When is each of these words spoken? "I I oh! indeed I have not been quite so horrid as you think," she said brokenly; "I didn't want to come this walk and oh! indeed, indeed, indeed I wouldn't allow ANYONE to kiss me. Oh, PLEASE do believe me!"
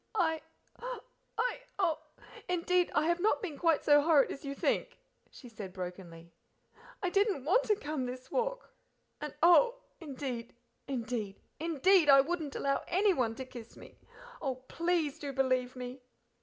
"I 0.15 0.41
I 1.37 1.61
oh! 1.77 1.99
indeed 2.49 2.89
I 2.95 3.05
have 3.05 3.19
not 3.19 3.39
been 3.39 3.55
quite 3.59 3.83
so 3.83 4.01
horrid 4.01 4.31
as 4.31 4.43
you 4.43 4.55
think," 4.55 4.97
she 5.29 5.47
said 5.47 5.73
brokenly; 5.73 6.33
"I 7.03 7.11
didn't 7.11 7.45
want 7.45 7.65
to 7.65 7.75
come 7.75 8.07
this 8.07 8.31
walk 8.31 8.73
and 9.21 9.35
oh! 9.43 9.75
indeed, 9.99 10.55
indeed, 10.87 11.39
indeed 11.59 12.09
I 12.09 12.19
wouldn't 12.19 12.55
allow 12.55 12.83
ANYONE 12.87 13.35
to 13.35 13.45
kiss 13.45 13.77
me. 13.77 13.99
Oh, 14.41 14.55
PLEASE 14.67 15.19
do 15.19 15.33
believe 15.33 15.75
me!" 15.75 16.01